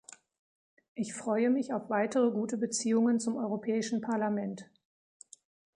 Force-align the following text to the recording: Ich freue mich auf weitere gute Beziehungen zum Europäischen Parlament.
Ich 0.95 1.13
freue 1.13 1.51
mich 1.51 1.73
auf 1.75 1.91
weitere 1.91 2.31
gute 2.31 2.57
Beziehungen 2.57 3.19
zum 3.19 3.37
Europäischen 3.37 4.01
Parlament. 4.01 4.65